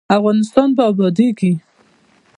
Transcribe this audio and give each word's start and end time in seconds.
افغانستان 0.17 0.69
به 0.77 0.83
ابادیږي 0.91 1.51